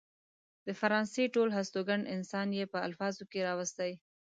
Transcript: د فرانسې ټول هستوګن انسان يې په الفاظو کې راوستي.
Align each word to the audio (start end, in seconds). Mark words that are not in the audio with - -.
د 0.65 0.67
فرانسې 0.79 1.23
ټول 1.35 1.49
هستوګن 1.57 2.01
انسان 2.15 2.47
يې 2.57 2.65
په 2.73 2.79
الفاظو 2.87 3.23
کې 3.31 3.39
راوستي. 3.47 3.91